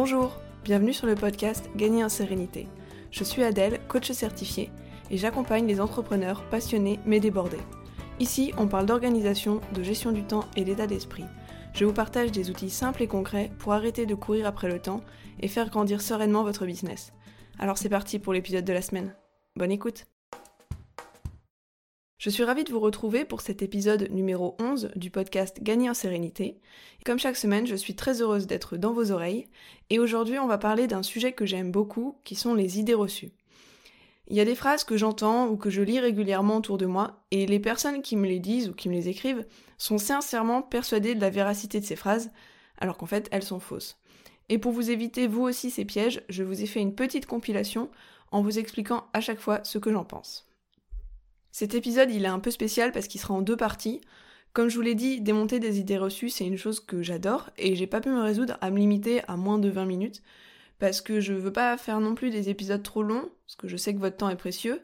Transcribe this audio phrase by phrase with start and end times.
[0.00, 2.68] Bonjour, bienvenue sur le podcast Gagner en sérénité.
[3.10, 4.70] Je suis Adèle, coach certifié,
[5.10, 7.58] et j'accompagne les entrepreneurs passionnés mais débordés.
[8.20, 11.24] Ici, on parle d'organisation, de gestion du temps et d'état d'esprit.
[11.74, 15.00] Je vous partage des outils simples et concrets pour arrêter de courir après le temps
[15.40, 17.12] et faire grandir sereinement votre business.
[17.58, 19.16] Alors c'est parti pour l'épisode de la semaine.
[19.56, 20.06] Bonne écoute
[22.18, 25.94] je suis ravie de vous retrouver pour cet épisode numéro 11 du podcast Gagner en
[25.94, 26.58] sérénité.
[27.06, 29.46] Comme chaque semaine, je suis très heureuse d'être dans vos oreilles
[29.88, 33.30] et aujourd'hui on va parler d'un sujet que j'aime beaucoup qui sont les idées reçues.
[34.26, 37.22] Il y a des phrases que j'entends ou que je lis régulièrement autour de moi
[37.30, 39.46] et les personnes qui me les disent ou qui me les écrivent
[39.78, 42.32] sont sincèrement persuadées de la véracité de ces phrases
[42.78, 43.96] alors qu'en fait elles sont fausses.
[44.48, 47.92] Et pour vous éviter vous aussi ces pièges, je vous ai fait une petite compilation
[48.32, 50.47] en vous expliquant à chaque fois ce que j'en pense.
[51.52, 54.00] Cet épisode, il est un peu spécial parce qu'il sera en deux parties.
[54.52, 57.76] Comme je vous l'ai dit, démonter des idées reçues, c'est une chose que j'adore et
[57.76, 60.22] j'ai pas pu me résoudre à me limiter à moins de 20 minutes
[60.78, 63.76] parce que je veux pas faire non plus des épisodes trop longs parce que je
[63.76, 64.80] sais que votre temps est précieux.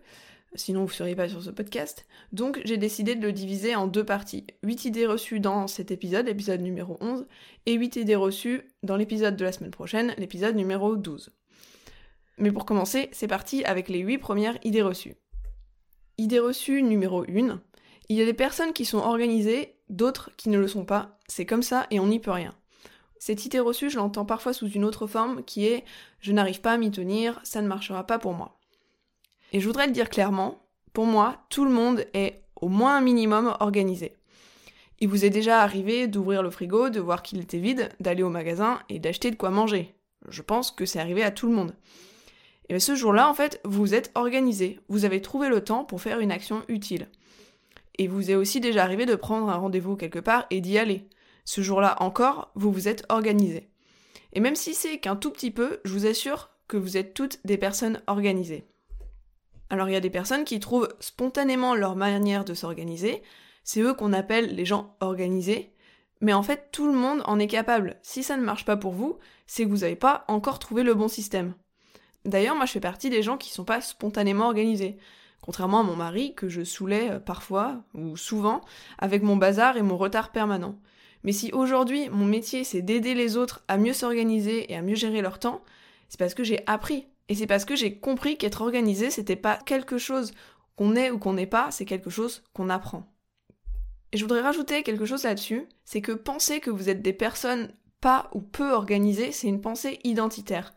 [0.57, 2.07] Sinon, vous seriez pas sur ce podcast.
[2.33, 4.47] Donc, j'ai décidé de le diviser en deux parties.
[4.63, 7.27] 8 idées reçues dans cet épisode, l'épisode numéro 11,
[7.67, 11.31] et 8 idées reçues dans l'épisode de la semaine prochaine, l'épisode numéro 12.
[12.39, 15.17] Mais pour commencer, c'est parti avec les 8 premières idées reçues.
[16.17, 17.61] Idée reçue numéro 1.
[18.09, 21.19] Il y a des personnes qui sont organisées, d'autres qui ne le sont pas.
[21.27, 22.55] C'est comme ça et on n'y peut rien.
[23.19, 25.85] Cette idée reçue, je l'entends parfois sous une autre forme qui est
[26.21, 28.61] je n'arrive pas à m'y tenir, ça ne marchera pas pour moi.
[29.53, 30.63] Et je voudrais le dire clairement,
[30.93, 34.15] pour moi, tout le monde est au moins un minimum organisé.
[35.01, 38.31] Il vous est déjà arrivé d'ouvrir le frigo, de voir qu'il était vide, d'aller au
[38.31, 39.97] magasin et d'acheter de quoi manger.
[40.29, 41.75] Je pense que c'est arrivé à tout le monde.
[42.69, 44.81] Et ce jour-là, en fait, vous êtes organisé.
[44.89, 47.09] Vous avez trouvé le temps pour faire une action utile.
[47.99, 51.09] Et vous est aussi déjà arrivé de prendre un rendez-vous quelque part et d'y aller.
[51.45, 53.69] Ce jour-là encore, vous vous êtes organisé.
[54.33, 57.39] Et même si c'est qu'un tout petit peu, je vous assure que vous êtes toutes
[57.45, 58.67] des personnes organisées.
[59.71, 63.23] Alors il y a des personnes qui trouvent spontanément leur manière de s'organiser,
[63.63, 65.73] c'est eux qu'on appelle les gens organisés,
[66.21, 67.99] mais en fait tout le monde en est capable.
[68.03, 70.95] Si ça ne marche pas pour vous, c'est que vous n'avez pas encore trouvé le
[70.95, 71.55] bon système.
[72.25, 74.97] D'ailleurs, moi je fais partie des gens qui sont pas spontanément organisés.
[75.43, 78.63] Contrairement à mon mari, que je saoulais euh, parfois, ou souvent,
[78.99, 80.79] avec mon bazar et mon retard permanent.
[81.23, 84.95] Mais si aujourd'hui mon métier c'est d'aider les autres à mieux s'organiser et à mieux
[84.95, 85.63] gérer leur temps,
[86.09, 87.07] c'est parce que j'ai appris.
[87.29, 90.33] Et c'est parce que j'ai compris qu'être organisé c'était pas quelque chose
[90.77, 93.07] qu'on est ou qu'on n'est pas, c'est quelque chose qu'on apprend.
[94.13, 97.69] Et je voudrais rajouter quelque chose là-dessus, c'est que penser que vous êtes des personnes
[98.01, 100.75] pas ou peu organisées, c'est une pensée identitaire.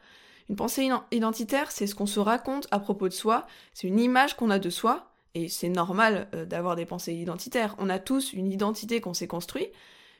[0.50, 4.36] Une pensée identitaire, c'est ce qu'on se raconte à propos de soi, c'est une image
[4.38, 7.76] qu'on a de soi, et c'est normal euh, d'avoir des pensées identitaires.
[7.80, 9.72] On a tous une identité qu'on s'est construite,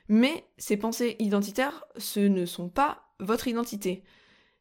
[0.08, 4.04] mais ces pensées identitaires, ce ne sont pas votre identité.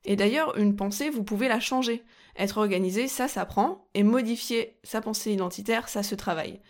[0.05, 2.03] Et d'ailleurs, une pensée, vous pouvez la changer.
[2.37, 6.61] Être organisé, ça s'apprend, et modifier sa pensée identitaire, ça se travaille.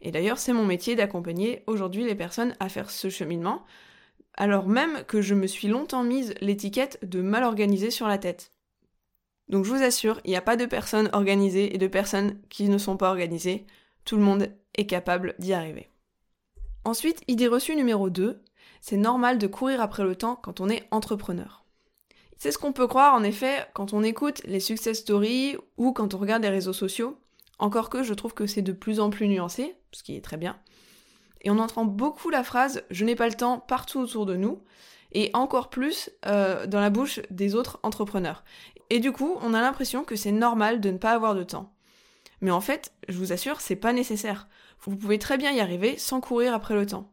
[0.00, 3.64] Et d'ailleurs, c'est mon métier d'accompagner aujourd'hui les personnes à faire ce cheminement,
[4.36, 8.52] alors même que je me suis longtemps mise l'étiquette de mal organisé sur la tête.
[9.48, 12.68] Donc je vous assure, il n'y a pas de personnes organisées et de personnes qui
[12.68, 13.66] ne sont pas organisées.
[14.04, 15.88] Tout le monde est capable d'y arriver.
[16.84, 18.42] Ensuite, idée reçue numéro 2,
[18.80, 21.64] c'est normal de courir après le temps quand on est entrepreneur.
[22.38, 26.14] C'est ce qu'on peut croire en effet quand on écoute les success stories ou quand
[26.14, 27.18] on regarde les réseaux sociaux,
[27.58, 30.36] encore que je trouve que c'est de plus en plus nuancé, ce qui est très
[30.36, 30.58] bien
[31.46, 34.60] et on entend beaucoup la phrase je n'ai pas le temps partout autour de nous,
[35.12, 38.42] et encore plus euh, dans la bouche des autres entrepreneurs.
[38.90, 41.72] Et du coup, on a l'impression que c'est normal de ne pas avoir de temps.
[42.40, 44.48] Mais en fait, je vous assure, c'est pas nécessaire.
[44.80, 47.12] Vous pouvez très bien y arriver sans courir après le temps.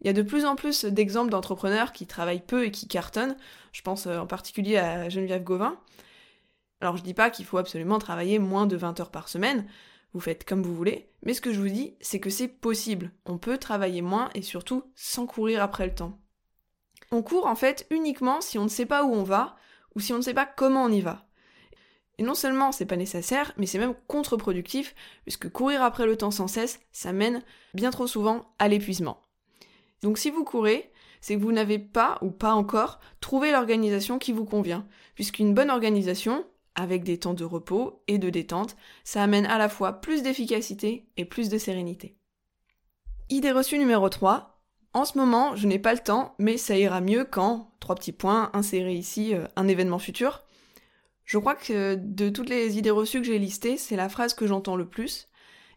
[0.00, 3.36] Il y a de plus en plus d'exemples d'entrepreneurs qui travaillent peu et qui cartonnent.
[3.70, 5.78] Je pense euh, en particulier à Geneviève Gauvin.
[6.80, 9.66] Alors je dis pas qu'il faut absolument travailler moins de 20 heures par semaine,
[10.12, 13.12] vous faites comme vous voulez, mais ce que je vous dis, c'est que c'est possible.
[13.26, 16.18] On peut travailler moins et surtout sans courir après le temps.
[17.10, 19.56] On court en fait uniquement si on ne sait pas où on va
[19.94, 21.26] ou si on ne sait pas comment on y va.
[22.18, 24.94] Et non seulement c'est pas nécessaire, mais c'est même contre-productif,
[25.24, 27.42] puisque courir après le temps sans cesse, ça mène
[27.74, 29.22] bien trop souvent à l'épuisement.
[30.02, 30.90] Donc si vous courez,
[31.20, 35.70] c'est que vous n'avez pas ou pas encore trouvé l'organisation qui vous convient, puisqu'une bonne
[35.70, 36.44] organisation,
[36.78, 41.08] avec des temps de repos et de détente, ça amène à la fois plus d'efficacité
[41.16, 42.16] et plus de sérénité.
[43.28, 44.62] Idée reçue numéro 3.
[44.94, 48.12] En ce moment, je n'ai pas le temps, mais ça ira mieux quand, trois petits
[48.12, 50.44] points, insérer ici euh, un événement futur.
[51.24, 54.46] Je crois que de toutes les idées reçues que j'ai listées, c'est la phrase que
[54.46, 55.28] j'entends le plus.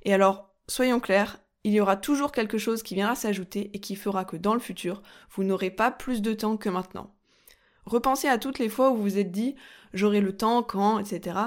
[0.04, 3.96] Et alors, soyons clairs, il y aura toujours quelque chose qui viendra s'ajouter et qui
[3.96, 5.02] fera que dans le futur,
[5.32, 7.14] vous n'aurez pas plus de temps que maintenant.
[7.86, 9.56] Repensez à toutes les fois où vous vous êtes dit
[9.94, 11.38] j'aurai le temps, quand, etc.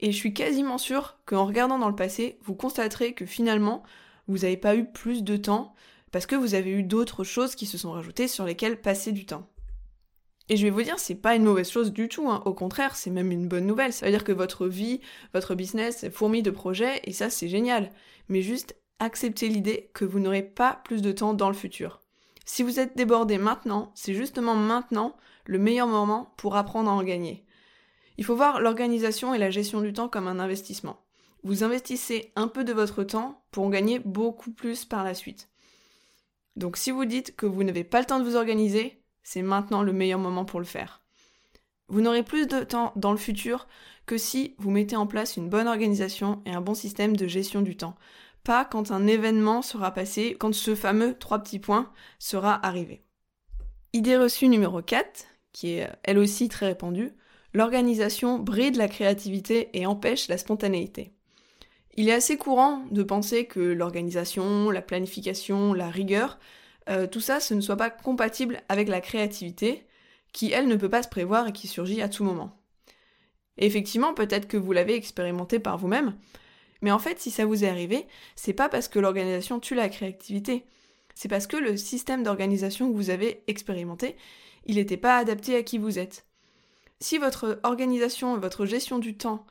[0.00, 3.82] Et je suis quasiment sûre qu'en regardant dans le passé, vous constaterez que finalement,
[4.28, 5.74] vous n'avez pas eu plus de temps
[6.12, 9.26] parce que vous avez eu d'autres choses qui se sont rajoutées sur lesquelles passer du
[9.26, 9.48] temps.
[10.50, 12.42] Et je vais vous dire, c'est pas une mauvaise chose du tout, hein.
[12.46, 13.92] au contraire, c'est même une bonne nouvelle.
[13.92, 15.00] Ça veut dire que votre vie,
[15.34, 17.90] votre business est fourmi de projets, et ça c'est génial.
[18.30, 22.00] Mais juste acceptez l'idée que vous n'aurez pas plus de temps dans le futur.
[22.46, 25.14] Si vous êtes débordé maintenant, c'est justement maintenant
[25.48, 27.44] le meilleur moment pour apprendre à en gagner.
[28.18, 31.00] Il faut voir l'organisation et la gestion du temps comme un investissement.
[31.42, 35.48] Vous investissez un peu de votre temps pour en gagner beaucoup plus par la suite.
[36.56, 39.82] Donc si vous dites que vous n'avez pas le temps de vous organiser, c'est maintenant
[39.82, 41.00] le meilleur moment pour le faire.
[41.88, 43.66] Vous n'aurez plus de temps dans le futur
[44.04, 47.62] que si vous mettez en place une bonne organisation et un bon système de gestion
[47.62, 47.96] du temps.
[48.44, 53.02] Pas quand un événement sera passé, quand ce fameux trois petits points sera arrivé.
[53.94, 55.24] Idée reçue numéro 4,
[55.58, 57.10] qui est elle aussi très répandue,
[57.52, 61.10] l'organisation bride la créativité et empêche la spontanéité.
[61.96, 66.38] Il est assez courant de penser que l'organisation, la planification, la rigueur,
[66.88, 69.84] euh, tout ça, ce ne soit pas compatible avec la créativité,
[70.32, 72.56] qui, elle, ne peut pas se prévoir et qui surgit à tout moment.
[73.56, 76.14] effectivement, peut-être que vous l'avez expérimenté par vous-même,
[76.82, 78.06] mais en fait, si ça vous est arrivé,
[78.36, 80.64] c'est pas parce que l'organisation tue la créativité,
[81.16, 84.14] c'est parce que le système d'organisation que vous avez expérimenté,
[84.68, 86.26] il n'était pas adapté à qui vous êtes.
[87.00, 89.46] Si votre organisation votre gestion du temps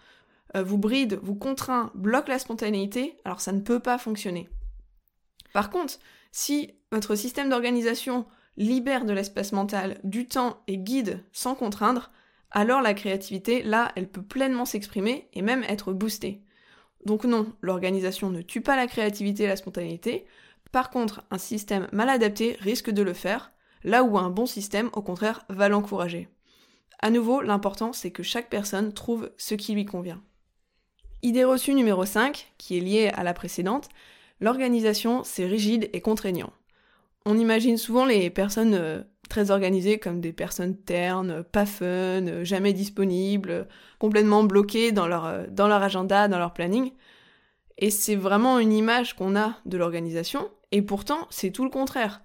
[0.56, 4.48] euh, vous bride, vous contraint, bloque la spontanéité, alors ça ne peut pas fonctionner.
[5.54, 6.00] Par contre,
[6.32, 8.26] si votre système d'organisation
[8.58, 12.12] libère de l'espace mental, du temps et guide sans contraindre,
[12.52, 16.42] alors la créativité, là, elle peut pleinement s'exprimer et même être boostée.
[17.06, 20.26] Donc non, l'organisation ne tue pas la créativité et la spontanéité.
[20.72, 23.52] Par contre, un système mal adapté risque de le faire,
[23.84, 26.30] là où un bon système, au contraire, va l'encourager.
[27.00, 30.22] À nouveau, l'important, c'est que chaque personne trouve ce qui lui convient.
[31.24, 33.90] Idée reçue numéro 5, qui est liée à la précédente,
[34.40, 36.54] l'organisation, c'est rigide et contraignant.
[37.26, 42.74] On imagine souvent les personnes euh, très organisées comme des personnes ternes, pas fun, jamais
[42.74, 43.68] disponibles,
[44.00, 46.94] complètement bloquées dans leur, euh, dans leur agenda, dans leur planning.
[47.78, 52.22] Et c'est vraiment une image qu'on a de l'organisation, et pourtant c'est tout le contraire.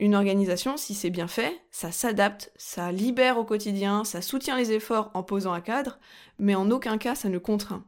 [0.00, 4.70] Une organisation, si c'est bien fait, ça s'adapte, ça libère au quotidien, ça soutient les
[4.70, 5.98] efforts en posant un cadre,
[6.38, 7.84] mais en aucun cas ça ne contraint.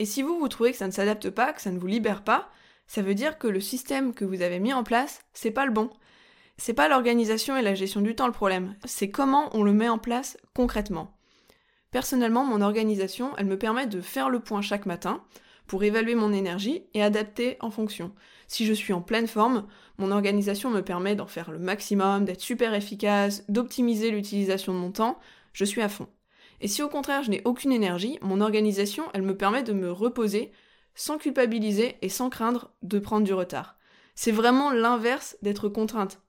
[0.00, 2.24] Et si vous, vous trouvez que ça ne s'adapte pas, que ça ne vous libère
[2.24, 2.50] pas,
[2.88, 5.72] ça veut dire que le système que vous avez mis en place, c'est pas le
[5.72, 5.90] bon.
[6.56, 9.88] C'est pas l'organisation et la gestion du temps le problème, c'est comment on le met
[9.88, 11.16] en place concrètement.
[11.92, 15.22] Personnellement, mon organisation, elle me permet de faire le point chaque matin
[15.66, 18.12] pour évaluer mon énergie et adapter en fonction.
[18.46, 19.66] Si je suis en pleine forme,
[19.98, 24.92] mon organisation me permet d'en faire le maximum, d'être super efficace, d'optimiser l'utilisation de mon
[24.92, 25.18] temps,
[25.52, 26.08] je suis à fond.
[26.60, 29.90] Et si au contraire je n'ai aucune énergie, mon organisation, elle me permet de me
[29.90, 30.52] reposer
[30.94, 33.76] sans culpabiliser et sans craindre de prendre du retard.
[34.14, 36.20] C'est vraiment l'inverse d'être contrainte.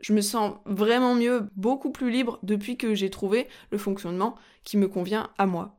[0.00, 4.34] Je me sens vraiment mieux, beaucoup plus libre depuis que j'ai trouvé le fonctionnement
[4.64, 5.78] qui me convient à moi.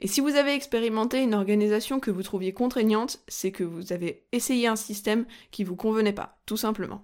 [0.00, 4.24] Et si vous avez expérimenté une organisation que vous trouviez contraignante, c'est que vous avez
[4.32, 7.02] essayé un système qui vous convenait pas, tout simplement.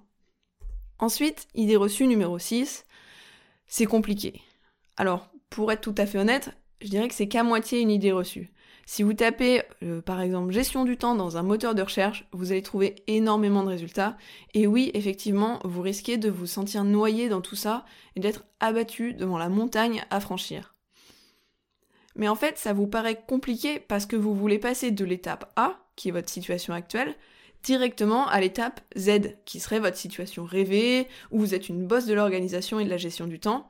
[1.00, 2.84] Ensuite, idée reçue numéro 6,
[3.66, 4.40] c'est compliqué.
[4.96, 8.12] Alors, pour être tout à fait honnête, je dirais que c'est qu'à moitié une idée
[8.12, 8.52] reçue.
[8.86, 12.52] Si vous tapez euh, par exemple gestion du temps dans un moteur de recherche, vous
[12.52, 14.16] allez trouver énormément de résultats.
[14.52, 19.14] Et oui, effectivement, vous risquez de vous sentir noyé dans tout ça et d'être abattu
[19.14, 20.73] devant la montagne à franchir.
[22.16, 25.80] Mais en fait, ça vous paraît compliqué parce que vous voulez passer de l'étape A,
[25.97, 27.14] qui est votre situation actuelle,
[27.62, 32.14] directement à l'étape Z, qui serait votre situation rêvée, où vous êtes une bosse de
[32.14, 33.68] l'organisation et de la gestion du temps,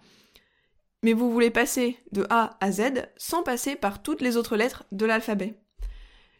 [1.04, 4.84] mais vous voulez passer de A à Z sans passer par toutes les autres lettres
[4.90, 5.54] de l'alphabet.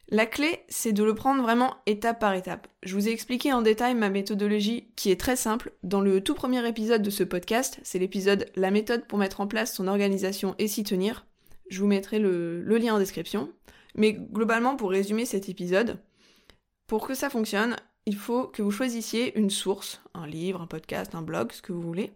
[0.08, 2.66] La clé, c'est de le prendre vraiment étape par étape.
[2.82, 6.34] Je vous ai expliqué en détail ma méthodologie qui est très simple dans le tout
[6.34, 10.54] premier épisode de ce podcast, c'est l'épisode La méthode pour mettre en place son organisation
[10.58, 11.26] et s'y tenir.
[11.68, 13.50] Je vous mettrai le, lien en description.
[13.94, 15.98] Mais globalement, pour résumer cet épisode,
[16.86, 21.14] pour que ça fonctionne, il faut que vous choisissiez une source, un livre, un podcast,
[21.14, 22.12] un blog, ce que vous voulez,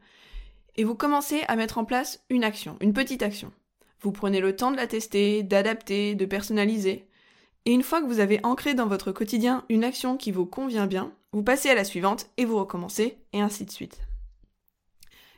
[0.76, 3.52] et vous commencez à mettre en place une action, une petite action.
[4.00, 7.06] Vous prenez le temps de la tester, d'adapter, de personnaliser.
[7.64, 10.86] Et une fois que vous avez ancré dans votre quotidien une action qui vous convient
[10.86, 14.00] bien, vous passez à la suivante et vous recommencez, et ainsi de suite.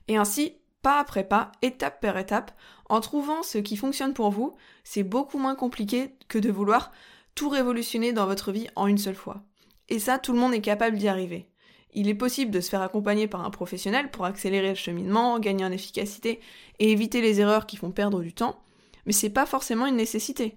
[0.09, 2.53] Et ainsi, pas après pas, étape par étape,
[2.89, 6.93] en trouvant ce qui fonctionne pour vous, c'est beaucoup moins compliqué que de vouloir
[7.35, 9.43] tout révolutionner dans votre vie en une seule fois.
[9.89, 11.49] Et ça, tout le monde est capable d'y arriver.
[11.93, 15.65] Il est possible de se faire accompagner par un professionnel pour accélérer le cheminement, gagner
[15.65, 16.41] en efficacité
[16.79, 18.63] et éviter les erreurs qui font perdre du temps,
[19.07, 20.57] mais c'est pas forcément une nécessité.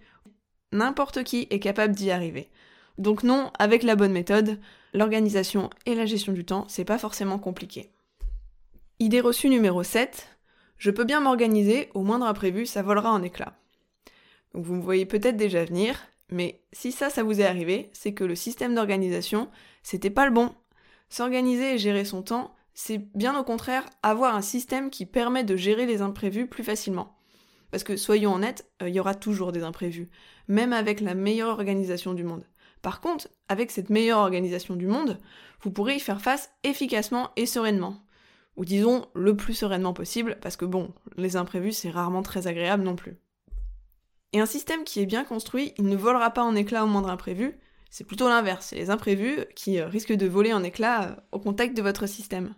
[0.71, 2.49] N'importe qui est capable d'y arriver.
[2.97, 4.59] Donc non, avec la bonne méthode,
[4.93, 7.92] l'organisation et la gestion du temps, c'est pas forcément compliqué.
[9.03, 10.29] Idée reçue numéro 7.
[10.77, 13.59] Je peux bien m'organiser, au moindre imprévu, ça volera en éclats.
[14.53, 18.23] Vous me voyez peut-être déjà venir, mais si ça, ça vous est arrivé, c'est que
[18.23, 19.49] le système d'organisation,
[19.81, 20.55] c'était pas le bon.
[21.09, 25.57] S'organiser et gérer son temps, c'est bien au contraire avoir un système qui permet de
[25.57, 27.17] gérer les imprévus plus facilement.
[27.71, 30.09] Parce que soyons honnêtes, euh, il y aura toujours des imprévus,
[30.47, 32.45] même avec la meilleure organisation du monde.
[32.81, 35.19] Par contre, avec cette meilleure organisation du monde,
[35.59, 38.02] vous pourrez y faire face efficacement et sereinement.
[38.55, 42.83] Ou disons le plus sereinement possible, parce que bon, les imprévus c'est rarement très agréable
[42.83, 43.17] non plus.
[44.31, 47.09] Et un système qui est bien construit, il ne volera pas en éclats au moindre
[47.09, 47.59] imprévu,
[47.91, 51.39] c'est plutôt l'inverse, c'est les imprévus qui euh, risquent de voler en éclats euh, au
[51.39, 52.55] contact de votre système.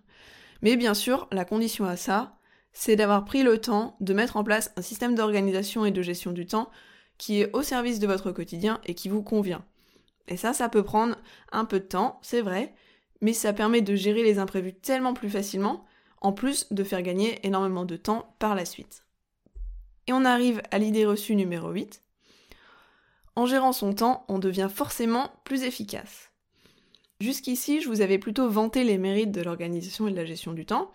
[0.62, 2.38] Mais bien sûr, la condition à ça,
[2.72, 6.32] c'est d'avoir pris le temps de mettre en place un système d'organisation et de gestion
[6.32, 6.72] du temps
[7.18, 9.66] qui est au service de votre quotidien et qui vous convient.
[10.30, 11.18] Et ça, ça peut prendre
[11.52, 12.74] un peu de temps, c'est vrai,
[13.22, 15.86] mais ça permet de gérer les imprévus tellement plus facilement,
[16.22, 19.06] en plus de faire gagner énormément de temps par la suite.
[20.08, 22.02] Et on arrive à l'idée reçue numéro 8.
[23.36, 26.32] En gérant son temps, on devient forcément plus efficace.
[27.20, 30.66] Jusqu'ici, je vous avais plutôt vanté les mérites de l'organisation et de la gestion du
[30.66, 30.92] temps,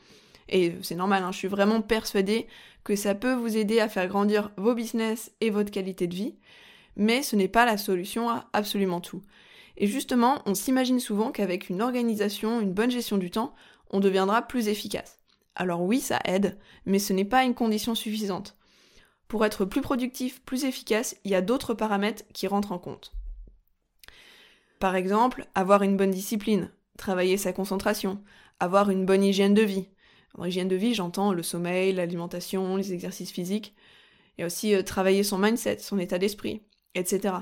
[0.51, 2.47] et c'est normal, hein, je suis vraiment persuadée
[2.85, 6.35] que ça peut vous aider à faire grandir vos business et votre qualité de vie,
[6.97, 9.23] mais ce n'est pas la solution à absolument tout.
[9.77, 13.55] Et justement, on s'imagine souvent qu'avec une organisation, une bonne gestion du temps,
[13.91, 15.19] on deviendra plus efficace.
[15.55, 18.57] Alors oui, ça aide, mais ce n'est pas une condition suffisante.
[19.29, 23.13] Pour être plus productif, plus efficace, il y a d'autres paramètres qui rentrent en compte.
[24.79, 28.23] Par exemple, avoir une bonne discipline, travailler sa concentration,
[28.59, 29.89] avoir une bonne hygiène de vie,
[30.35, 33.75] en hygiène de vie, j'entends le sommeil, l'alimentation, les exercices physiques,
[34.39, 36.63] et aussi euh, travailler son mindset, son état d'esprit,
[36.95, 37.35] etc.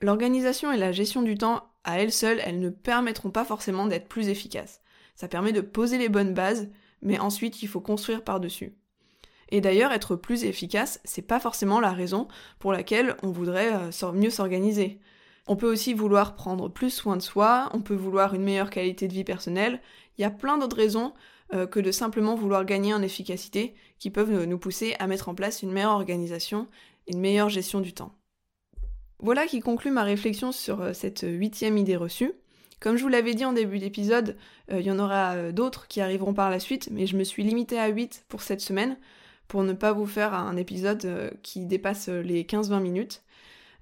[0.00, 4.08] L'organisation et la gestion du temps, à elles seules, elles ne permettront pas forcément d'être
[4.08, 4.80] plus efficaces.
[5.16, 6.70] Ça permet de poser les bonnes bases,
[7.02, 8.74] mais ensuite il faut construire par-dessus.
[9.50, 12.28] Et d'ailleurs, être plus efficace, c'est pas forcément la raison
[12.58, 15.00] pour laquelle on voudrait euh, mieux s'organiser.
[15.46, 19.08] On peut aussi vouloir prendre plus soin de soi, on peut vouloir une meilleure qualité
[19.08, 19.80] de vie personnelle,
[20.18, 21.14] il y a plein d'autres raisons
[21.54, 25.34] euh, que de simplement vouloir gagner en efficacité qui peuvent nous pousser à mettre en
[25.34, 26.66] place une meilleure organisation
[27.06, 28.12] et une meilleure gestion du temps.
[29.20, 32.32] Voilà qui conclut ma réflexion sur euh, cette huitième idée reçue.
[32.80, 34.36] Comme je vous l'avais dit en début d'épisode,
[34.70, 37.42] euh, il y en aura d'autres qui arriveront par la suite, mais je me suis
[37.42, 38.96] limitée à 8 pour cette semaine,
[39.48, 43.22] pour ne pas vous faire un épisode qui dépasse les 15-20 minutes.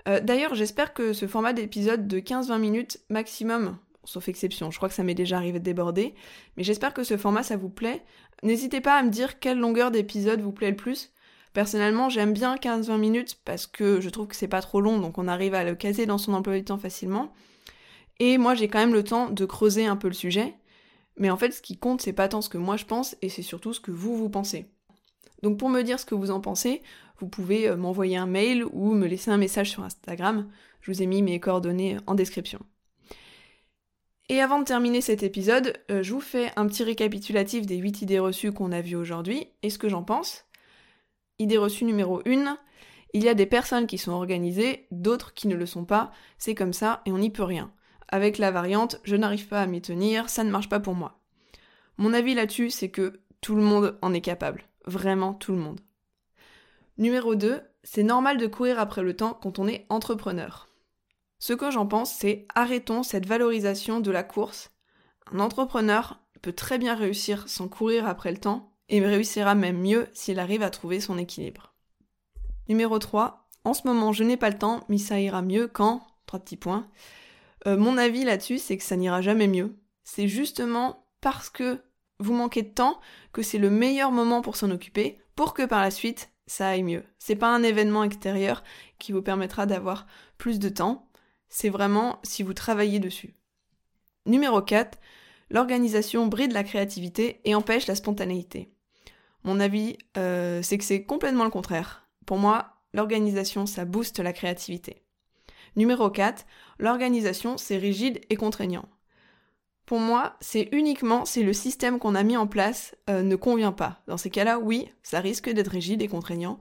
[0.06, 3.76] D'ailleurs, j'espère que ce format d'épisode de 15-20 minutes maximum
[4.06, 4.70] sauf exception.
[4.70, 6.14] Je crois que ça m'est déjà arrivé de déborder.
[6.56, 8.02] Mais j'espère que ce format, ça vous plaît.
[8.42, 11.12] N'hésitez pas à me dire quelle longueur d'épisode vous plaît le plus.
[11.56, 15.16] Personnellement, j'aime bien 15-20 minutes parce que je trouve que c'est pas trop long, donc
[15.16, 17.32] on arrive à le caser dans son emploi du temps facilement.
[18.18, 20.52] Et moi, j'ai quand même le temps de creuser un peu le sujet.
[21.16, 23.30] Mais en fait, ce qui compte, c'est pas tant ce que moi je pense, et
[23.30, 24.66] c'est surtout ce que vous, vous pensez.
[25.42, 26.82] Donc pour me dire ce que vous en pensez,
[27.20, 30.50] vous pouvez euh, m'envoyer un mail ou me laisser un message sur Instagram.
[30.82, 32.60] Je vous ai mis mes coordonnées en description.
[34.28, 38.02] Et avant de terminer cet épisode, euh, je vous fais un petit récapitulatif des 8
[38.02, 40.46] idées reçues qu'on a vues aujourd'hui et ce que j'en pense.
[41.38, 42.58] Idée reçue numéro 1,
[43.12, 46.54] il y a des personnes qui sont organisées, d'autres qui ne le sont pas, c'est
[46.54, 47.72] comme ça et on n'y peut rien.
[48.08, 51.20] Avec la variante je n'arrive pas à m'y tenir, ça ne marche pas pour moi.
[51.98, 54.64] Mon avis là-dessus, c'est que tout le monde en est capable.
[54.86, 55.80] Vraiment tout le monde.
[56.98, 60.68] Numéro 2, c'est normal de courir après le temps quand on est entrepreneur.
[61.38, 64.70] Ce que j'en pense, c'est arrêtons cette valorisation de la course.
[65.32, 70.08] Un entrepreneur peut très bien réussir sans courir après le temps et réussira même mieux
[70.12, 71.74] s'il arrive à trouver son équilibre.
[72.68, 73.48] Numéro 3.
[73.64, 76.56] En ce moment, je n'ai pas le temps, mais ça ira mieux quand Trois petits
[76.56, 76.88] points.
[77.66, 79.76] Euh, mon avis là-dessus, c'est que ça n'ira jamais mieux.
[80.02, 81.80] C'est justement parce que
[82.18, 83.00] vous manquez de temps
[83.32, 86.82] que c'est le meilleur moment pour s'en occuper, pour que par la suite, ça aille
[86.82, 87.04] mieux.
[87.18, 88.64] C'est pas un événement extérieur
[88.98, 90.06] qui vous permettra d'avoir
[90.38, 91.08] plus de temps,
[91.48, 93.34] c'est vraiment si vous travaillez dessus.
[94.26, 94.98] Numéro 4,
[95.50, 98.72] l'organisation bride la créativité et empêche la spontanéité.
[99.46, 102.08] Mon avis, euh, c'est que c'est complètement le contraire.
[102.26, 105.02] Pour moi, l'organisation, ça booste la créativité.
[105.76, 106.44] Numéro 4,
[106.80, 108.88] l'organisation, c'est rigide et contraignant.
[109.86, 113.70] Pour moi, c'est uniquement si le système qu'on a mis en place euh, ne convient
[113.70, 114.02] pas.
[114.08, 116.58] Dans ces cas-là, oui, ça risque d'être rigide et contraignant.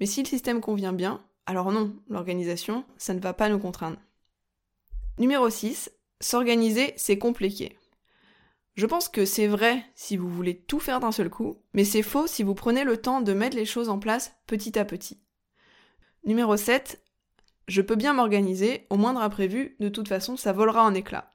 [0.00, 3.98] Mais si le système convient bien, alors non, l'organisation, ça ne va pas nous contraindre.
[5.18, 7.76] Numéro 6, s'organiser, c'est compliqué.
[8.74, 12.02] Je pense que c'est vrai si vous voulez tout faire d'un seul coup, mais c'est
[12.02, 15.20] faux si vous prenez le temps de mettre les choses en place petit à petit.
[16.24, 17.02] Numéro 7.
[17.68, 21.34] Je peux bien m'organiser, au moindre imprévu, de toute façon ça volera en éclats.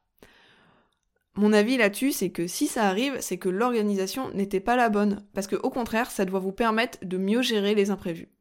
[1.35, 5.23] Mon avis là-dessus, c'est que si ça arrive, c'est que l'organisation n'était pas la bonne,
[5.33, 8.31] parce que au contraire, ça doit vous permettre de mieux gérer les imprévus.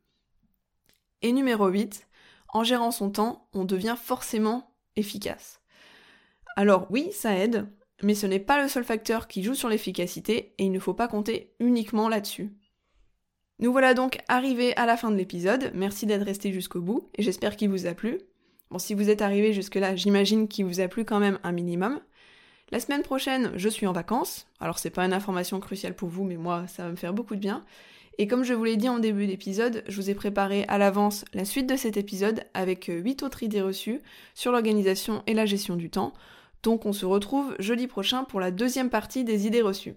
[1.21, 2.07] Et numéro 8,
[2.49, 5.61] en gérant son temps, on devient forcément efficace.
[6.57, 7.69] Alors oui, ça aide,
[8.03, 10.95] mais ce n'est pas le seul facteur qui joue sur l'efficacité et il ne faut
[10.95, 12.53] pas compter uniquement là-dessus.
[13.59, 17.23] Nous voilà donc arrivés à la fin de l'épisode, merci d'être resté jusqu'au bout et
[17.23, 18.19] j'espère qu'il vous a plu.
[18.71, 22.00] Bon, si vous êtes arrivé jusque-là, j'imagine qu'il vous a plu quand même un minimum.
[22.71, 24.47] La semaine prochaine, je suis en vacances.
[24.61, 27.37] Alors c'est pas une information cruciale pour vous, mais moi, ça va me faire beaucoup
[27.37, 27.65] de bien.
[28.19, 31.25] Et comme je vous l'ai dit en début d'épisode, je vous ai préparé à l'avance
[31.33, 34.00] la suite de cet épisode avec 8 autres idées reçues
[34.35, 36.12] sur l'organisation et la gestion du temps.
[36.67, 39.95] Donc on se retrouve jeudi prochain pour la deuxième partie des idées reçues.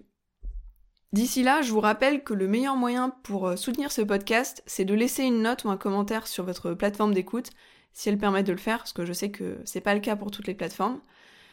[1.12, 4.84] D'ici là, je vous rappelle que le meilleur moyen pour euh, soutenir ce podcast, c'est
[4.84, 7.50] de laisser une note ou un commentaire sur votre plateforme d'écoute,
[7.92, 10.14] si elle permet de le faire, parce que je sais que c'est pas le cas
[10.14, 11.00] pour toutes les plateformes.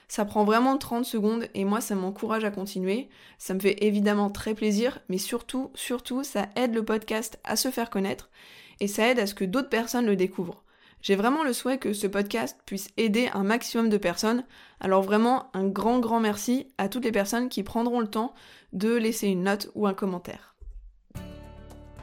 [0.08, 3.10] Ça prend vraiment 30 secondes et moi ça m'encourage à continuer.
[3.40, 7.72] Ça me fait évidemment très plaisir, mais surtout, surtout, ça aide le podcast à se
[7.72, 8.30] faire connaître
[8.80, 10.64] et ça aide à ce que d'autres personnes le découvrent.
[11.02, 14.44] J'ai vraiment le souhait que ce podcast puisse aider un maximum de personnes.
[14.80, 18.34] Alors vraiment un grand grand merci à toutes les personnes qui prendront le temps
[18.74, 20.56] de laisser une note ou un commentaire.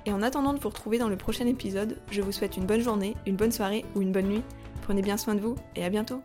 [0.06, 2.82] Et en attendant de vous retrouver dans le prochain épisode, je vous souhaite une bonne
[2.82, 4.42] journée, une bonne soirée ou une bonne nuit.
[4.82, 6.22] Prenez bien soin de vous et à bientôt